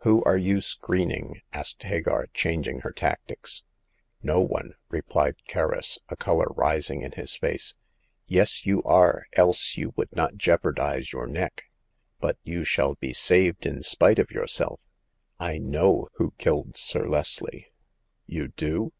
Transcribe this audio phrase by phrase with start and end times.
[0.00, 3.62] Who are you screening?" asked Hagar, changing her tactics.
[3.92, 7.74] '* No one," replied Kerris, a color rising in his face.
[8.26, 11.70] Yes, you are, else you would not jeopardize your neck.
[12.20, 14.78] But you shall be saved in spite of yourself.
[15.40, 17.68] I know who killed Sir Leslie.""
[18.26, 18.92] You do